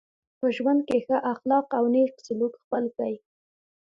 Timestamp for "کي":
0.87-0.97